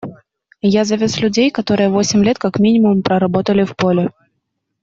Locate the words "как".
2.39-2.57